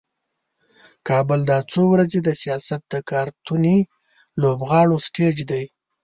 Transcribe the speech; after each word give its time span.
کابل 1.07 1.39
دا 1.49 1.57
څو 1.71 1.81
ورځې 1.93 2.19
د 2.23 2.29
سیاست 2.41 2.81
د 2.93 2.95
کارتوني 3.09 3.77
لوبغاړو 4.41 4.97
سټیج 5.07 5.37
دی. 5.51 5.63